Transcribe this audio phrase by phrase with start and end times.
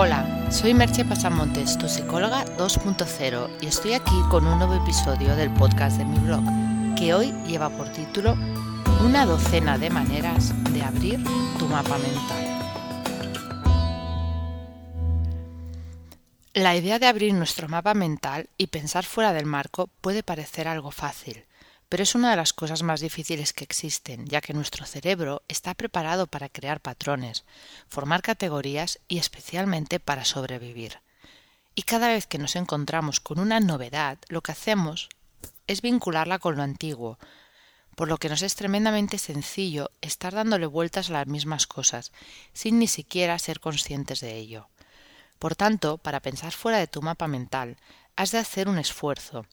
[0.00, 5.52] Hola, soy Merche Pasamontes, tu psicóloga 2.0 y estoy aquí con un nuevo episodio del
[5.52, 6.44] podcast de mi blog,
[6.96, 8.34] que hoy lleva por título
[9.04, 11.18] Una docena de maneras de abrir
[11.58, 12.44] tu mapa mental.
[16.54, 20.92] La idea de abrir nuestro mapa mental y pensar fuera del marco puede parecer algo
[20.92, 21.44] fácil,
[21.88, 25.74] pero es una de las cosas más difíciles que existen, ya que nuestro cerebro está
[25.74, 27.44] preparado para crear patrones,
[27.88, 31.00] formar categorías y especialmente para sobrevivir.
[31.74, 35.08] Y cada vez que nos encontramos con una novedad, lo que hacemos
[35.66, 37.18] es vincularla con lo antiguo,
[37.94, 42.12] por lo que nos es tremendamente sencillo estar dándole vueltas a las mismas cosas,
[42.52, 44.68] sin ni siquiera ser conscientes de ello.
[45.38, 47.76] Por tanto, para pensar fuera de tu mapa mental,
[48.16, 49.46] has de hacer un esfuerzo,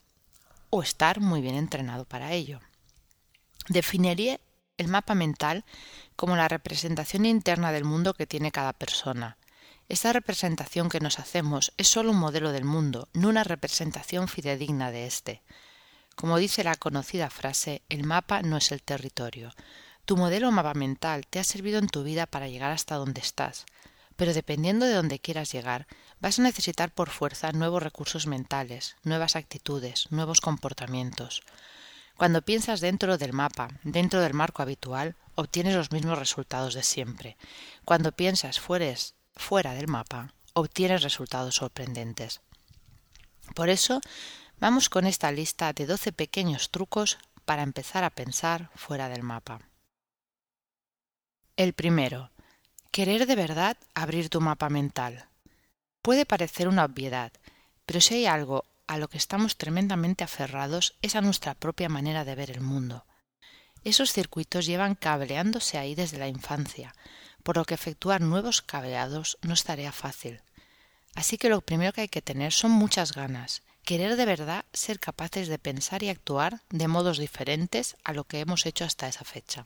[0.76, 2.60] o estar muy bien entrenado para ello.
[3.70, 4.42] Definiría
[4.78, 5.64] el mapa mental
[6.18, 9.38] como la representación interna del mundo que tiene cada persona.
[9.88, 14.92] Esta representación que nos hacemos es solo un modelo del mundo, no una representación fidedigna
[14.92, 15.44] de éste.
[16.16, 19.54] Como dice la conocida frase, el mapa no es el territorio.
[20.04, 23.66] Tu modelo mapa mental te ha servido en tu vida para llegar hasta donde estás,
[24.18, 25.88] pero dependiendo de dónde quieras llegar,
[26.20, 31.44] vas a necesitar por fuerza nuevos recursos mentales, nuevas actitudes, nuevos comportamientos.
[32.18, 37.38] Cuando piensas dentro del mapa, dentro del marco habitual, obtienes los mismos resultados de siempre.
[37.84, 42.42] Cuando piensas fuera del mapa, obtienes resultados sorprendentes.
[43.54, 44.00] Por eso,
[44.60, 49.60] vamos con esta lista de 12 pequeños trucos para empezar a pensar fuera del mapa.
[51.58, 52.32] El primero,
[52.96, 55.28] Querer de verdad abrir tu mapa mental.
[56.06, 57.32] Puede parecer una obviedad,
[57.88, 62.24] pero si hay algo a lo que estamos tremendamente aferrados es a nuestra propia manera
[62.24, 63.08] de ver el mundo.
[63.84, 66.94] Esos circuitos llevan cableándose ahí desde la infancia,
[67.42, 70.42] por lo que efectuar nuevos cableados no es tarea fácil.
[71.16, 75.00] Así que lo primero que hay que tener son muchas ganas, querer de verdad ser
[75.00, 79.26] capaces de pensar y actuar de modos diferentes a lo que hemos hecho hasta esa
[79.26, 79.64] fecha.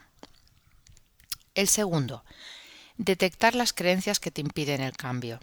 [1.54, 2.24] El segundo,
[2.96, 5.42] detectar las creencias que te impiden el cambio.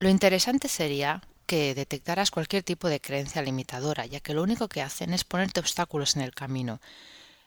[0.00, 4.82] Lo interesante sería que detectaras cualquier tipo de creencia limitadora, ya que lo único que
[4.82, 6.80] hacen es ponerte obstáculos en el camino.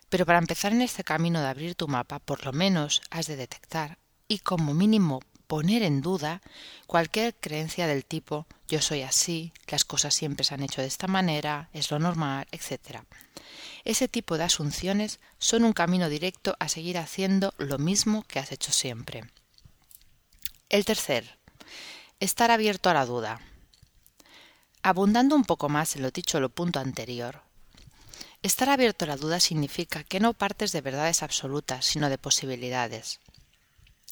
[0.09, 3.37] Pero para empezar en este camino de abrir tu mapa, por lo menos has de
[3.37, 6.41] detectar y como mínimo poner en duda
[6.87, 11.07] cualquier creencia del tipo yo soy así, las cosas siempre se han hecho de esta
[11.07, 12.99] manera, es lo normal, etc.
[13.85, 18.51] Ese tipo de asunciones son un camino directo a seguir haciendo lo mismo que has
[18.51, 19.23] hecho siempre.
[20.69, 21.37] El tercer,
[22.21, 23.41] estar abierto a la duda.
[24.83, 27.41] Abundando un poco más en lo dicho en lo punto anterior,
[28.43, 33.19] estar abierto a la duda significa que no partes de verdades absolutas, sino de posibilidades.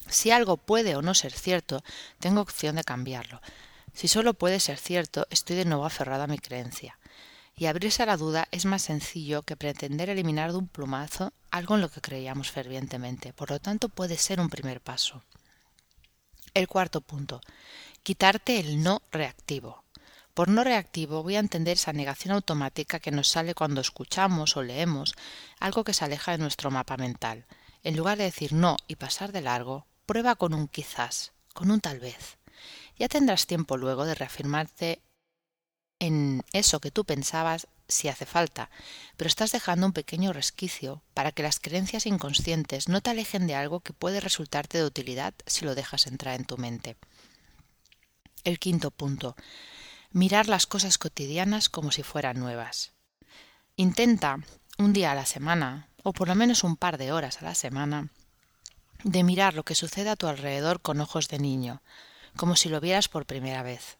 [0.08, 1.84] Si algo puede o no ser cierto,
[2.18, 3.40] tengo opción de cambiarlo.
[3.94, 6.98] Si solo puede ser cierto, estoy de nuevo aferrado a mi creencia
[7.56, 11.76] y abrirse a la duda es más sencillo que pretender eliminar de un plumazo algo
[11.76, 13.32] en lo que creíamos fervientemente.
[13.32, 15.22] Por lo tanto, puede ser un primer paso.
[16.54, 17.40] El cuarto punto.
[18.02, 19.84] Quitarte el no reactivo.
[20.34, 24.62] Por no reactivo voy a entender esa negación automática que nos sale cuando escuchamos o
[24.62, 25.14] leemos
[25.58, 27.46] algo que se aleja de nuestro mapa mental.
[27.82, 31.80] En lugar de decir no y pasar de largo, prueba con un quizás, con un
[31.80, 32.38] tal vez.
[32.98, 35.00] Ya tendrás tiempo luego de reafirmarte
[35.98, 38.70] en eso que tú pensabas si hace falta,
[39.16, 43.54] pero estás dejando un pequeño resquicio para que las creencias inconscientes no te alejen de
[43.54, 46.96] algo que puede resultarte de utilidad si lo dejas entrar en tu mente.
[48.44, 49.36] El quinto punto.
[50.10, 52.92] Mirar las cosas cotidianas como si fueran nuevas.
[53.76, 54.38] Intenta
[54.78, 57.54] un día a la semana, o por lo menos un par de horas a la
[57.54, 58.08] semana,
[59.04, 61.82] de mirar lo que sucede a tu alrededor con ojos de niño,
[62.36, 63.98] como si lo vieras por primera vez.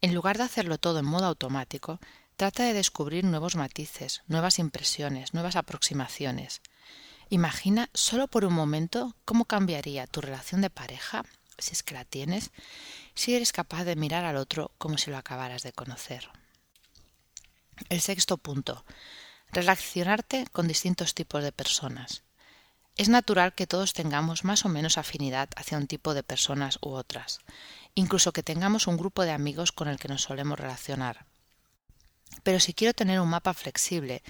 [0.00, 2.00] En lugar de hacerlo todo en modo automático,
[2.42, 6.60] trata de descubrir nuevos matices, nuevas impresiones, nuevas aproximaciones.
[7.30, 11.22] Imagina solo por un momento cómo cambiaría tu relación de pareja,
[11.56, 12.50] si es que la tienes,
[13.14, 16.30] si eres capaz de mirar al otro como si lo acabaras de conocer.
[17.88, 18.84] El sexto punto.
[19.52, 22.24] Relacionarte con distintos tipos de personas.
[22.96, 26.88] Es natural que todos tengamos más o menos afinidad hacia un tipo de personas u
[26.88, 27.38] otras,
[27.94, 31.30] incluso que tengamos un grupo de amigos con el que nos solemos relacionar.
[32.42, 34.22] Pero si quiero tener un mapa flexible,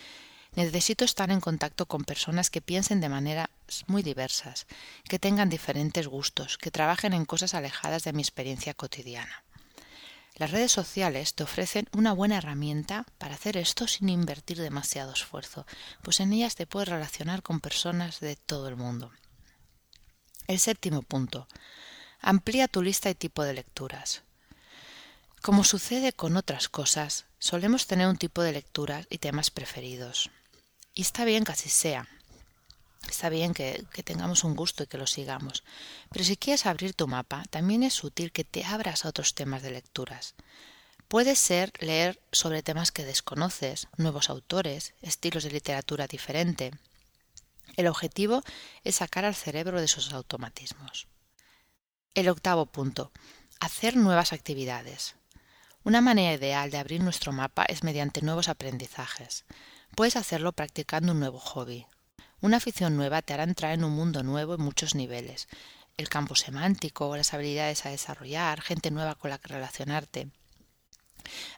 [0.55, 3.49] necesito estar en contacto con personas que piensen de maneras
[3.87, 4.67] muy diversas,
[5.09, 9.45] que tengan diferentes gustos, que trabajen en cosas alejadas de mi experiencia cotidiana.
[10.37, 15.67] Las redes sociales te ofrecen una buena herramienta para hacer esto sin invertir demasiado esfuerzo,
[16.03, 19.13] pues en ellas te puedes relacionar con personas de todo el mundo.
[20.47, 21.49] El séptimo punto.
[22.21, 24.23] Amplía tu lista y tipo de lecturas.
[25.43, 30.31] Como sucede con otras cosas, solemos tener un tipo de lecturas y temas preferidos.
[30.95, 32.07] Y está bien que así sea.
[33.09, 35.65] Está bien que, que, tengamos un gusto y que lo sigamos.
[36.13, 39.63] Pero si quieres abrir tu mapa, también es útil que te abras a otros temas
[39.63, 40.37] de lecturas.
[41.09, 46.71] Puede ser leer sobre temas que desconoces, nuevos autores, estilos de literatura diferente.
[47.77, 48.45] El objetivo
[48.85, 51.09] es sacar al cerebro de esos automatismos.
[52.15, 53.11] El octavo punto.
[53.59, 55.17] Hacer nuevas actividades.
[55.85, 59.45] Una manera ideal de abrir nuestro mapa es mediante nuevos aprendizajes.
[59.97, 61.87] Puedes hacerlo practicando un nuevo hobby.
[62.41, 65.49] Una afición nueva te hará entrar en un mundo nuevo en muchos niveles.
[65.97, 70.29] El campo semántico, las habilidades a desarrollar, gente nueva con la que relacionarte.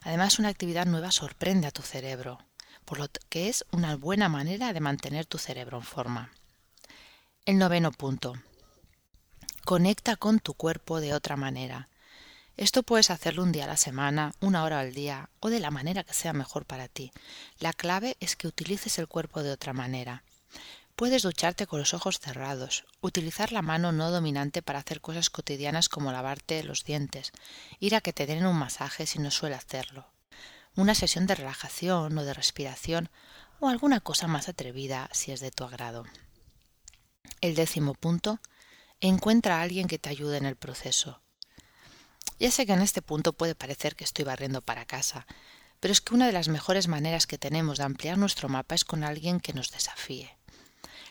[0.01, 2.39] Además, una actividad nueva sorprende a tu cerebro,
[2.83, 6.31] por lo que es una buena manera de mantener tu cerebro en forma.
[7.45, 8.33] El noveno punto.
[9.65, 11.89] Conecta con tu cuerpo de otra manera.
[12.57, 15.71] Esto puedes hacerlo un día a la semana, una hora al día o de la
[15.71, 17.11] manera que sea mejor para ti.
[17.59, 20.23] La clave es que utilices el cuerpo de otra manera.
[20.95, 25.89] Puedes ducharte con los ojos cerrados, utilizar la mano no dominante para hacer cosas cotidianas
[25.89, 27.33] como lavarte los dientes,
[27.81, 30.09] ir a que te den un masaje si no suele hacerlo,
[30.77, 33.09] una sesión de relajación o de respiración
[33.59, 36.05] o alguna cosa más atrevida si es de tu agrado.
[37.41, 38.39] El décimo punto,
[39.01, 41.21] encuentra a alguien que te ayude en el proceso.
[42.39, 45.25] Ya sé que en este punto puede parecer que estoy barriendo para casa,
[45.79, 48.83] pero es que una de las mejores maneras que tenemos de ampliar nuestro mapa es
[48.83, 50.35] con alguien que nos desafíe.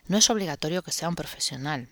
[0.07, 1.89] No es obligatorio que sea un profesional.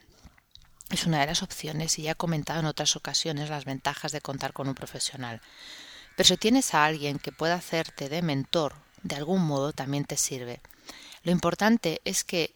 [0.91, 4.21] Es una de las opciones y ya he comentado en otras ocasiones las ventajas de
[4.21, 5.41] contar con un profesional.
[6.17, 10.19] Pero si tienes a alguien que pueda hacerte de mentor, de algún modo también te
[10.19, 10.61] sirve.
[11.23, 12.55] Lo importante es que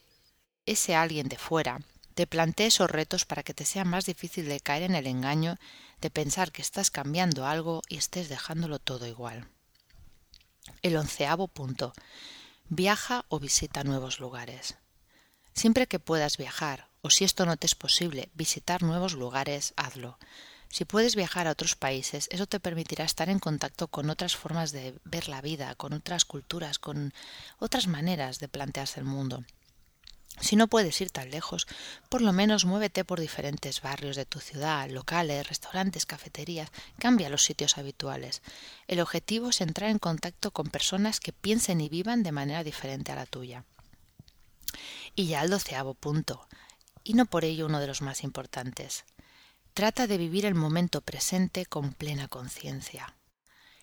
[0.67, 1.81] ese alguien de fuera
[2.17, 5.59] te plantee esos retos para que te sea más difícil de caer en el engaño
[6.01, 9.47] de pensar que estás cambiando algo y estés dejándolo todo igual.
[10.81, 11.93] El onceavo punto.
[12.71, 14.79] Viaja o visita nuevos lugares.
[15.53, 20.19] Siempre que puedas viajar, o si esto no te es posible, visitar nuevos lugares, hazlo.
[20.71, 24.73] Si puedes viajar a otros países, eso te permitirá estar en contacto con otras formas
[24.73, 27.13] de ver la vida, con otras culturas, con
[27.59, 29.45] otras maneras de plantearse el mundo.
[30.41, 31.67] Si no puedes ir tan lejos,
[32.09, 37.43] por lo menos muévete por diferentes barrios de tu ciudad, locales, restaurantes, cafeterías, cambia los
[37.43, 38.43] sitios habituales.
[38.87, 43.13] El objetivo es entrar en contacto con personas que piensen y vivan de manera diferente
[43.13, 43.65] a la tuya.
[45.15, 46.47] Y ya el doceavo punto,
[47.03, 49.05] y no por ello uno de los más importantes.
[49.73, 53.15] Trata de vivir el momento presente con plena conciencia.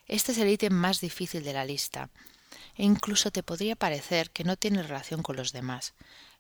[0.08, 2.10] Este es el ítem más difícil de la lista,
[2.76, 5.94] e incluso te podría parecer que no tiene relación con los demás,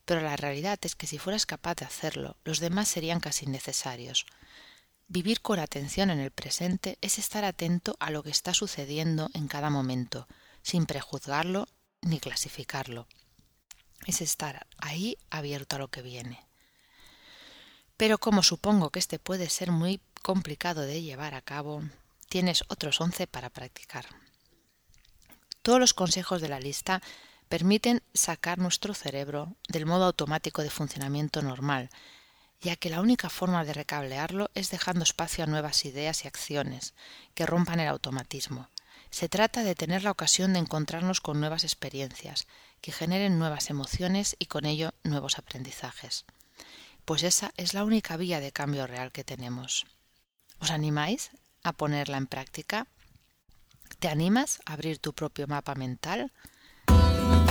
[0.05, 4.25] pero la realidad es que si fueras capaz de hacerlo, los demás serían casi innecesarios.
[5.07, 9.47] Vivir con atención en el presente es estar atento a lo que está sucediendo en
[9.47, 10.27] cada momento,
[10.61, 11.67] sin prejuzgarlo
[12.01, 13.07] ni clasificarlo.
[14.05, 16.45] Es estar ahí abierto a lo que viene.
[17.95, 21.83] Pero como supongo que este puede ser muy complicado de llevar a cabo,
[22.27, 24.05] tienes otros once para practicar.
[25.61, 27.01] Todos los consejos de la lista
[27.53, 31.91] permiten sacar nuestro cerebro del modo automático de funcionamiento normal,
[32.61, 36.95] ya que la única forma de recablearlo es dejando espacio a nuevas ideas y acciones
[37.35, 38.69] que rompan el automatismo.
[39.11, 42.47] Se trata de tener la ocasión de encontrarnos con nuevas experiencias,
[42.81, 46.25] que generen nuevas emociones y con ello nuevos aprendizajes.
[47.05, 49.85] Pues esa es la única vía de cambio real que tenemos.
[50.57, 51.29] ¿Os animáis
[51.61, 52.87] a ponerla en práctica?
[53.99, 56.31] ¿Te animas a abrir tu propio mapa mental?